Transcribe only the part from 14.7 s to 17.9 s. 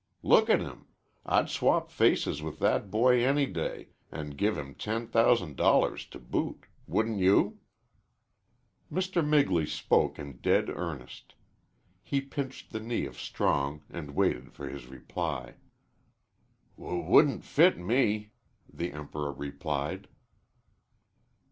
reply. "W wouldn't fit